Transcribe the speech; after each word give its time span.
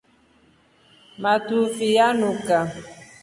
Matuvi 1.21 1.87
nyanuka. 1.95 2.57